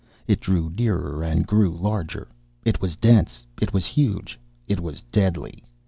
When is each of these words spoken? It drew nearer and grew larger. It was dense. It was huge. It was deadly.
It 0.25 0.39
drew 0.39 0.71
nearer 0.71 1.21
and 1.21 1.45
grew 1.45 1.69
larger. 1.77 2.27
It 2.65 2.81
was 2.81 2.95
dense. 2.95 3.43
It 3.61 3.71
was 3.71 3.85
huge. 3.85 4.39
It 4.67 4.79
was 4.79 5.01
deadly. 5.11 5.63